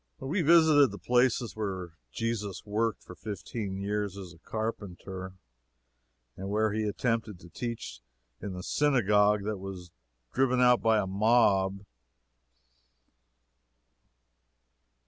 We 0.19 0.41
visited 0.41 0.89
the 0.89 0.97
places 0.97 1.55
where 1.55 1.91
Jesus 2.11 2.65
worked 2.65 3.03
for 3.03 3.13
fifteen 3.13 3.77
years 3.77 4.17
as 4.17 4.33
a 4.33 4.39
carpenter, 4.39 5.33
and 6.35 6.49
where 6.49 6.71
he 6.71 6.85
attempted 6.87 7.39
to 7.39 7.49
teach 7.49 8.01
in 8.41 8.53
the 8.53 8.63
synagogue 8.63 9.43
and 9.45 9.59
was 9.59 9.91
driven 10.33 10.59
out 10.59 10.81
by 10.81 10.97
a 10.97 11.05
mob. 11.05 11.85